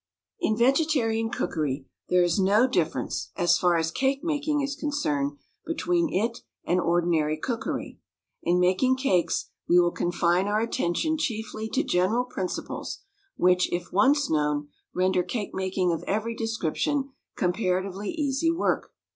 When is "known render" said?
14.27-15.21